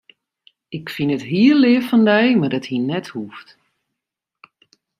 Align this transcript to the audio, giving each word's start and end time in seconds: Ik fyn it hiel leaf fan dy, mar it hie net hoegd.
Ik 0.77 0.85
fyn 0.95 1.13
it 1.15 1.23
hiel 1.31 1.57
leaf 1.63 1.85
fan 1.89 2.03
dy, 2.09 2.25
mar 2.39 2.53
it 2.59 2.69
hie 2.69 2.83
net 2.89 3.07
hoegd. 3.13 3.49